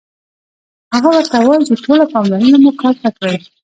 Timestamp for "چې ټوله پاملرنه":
1.67-2.57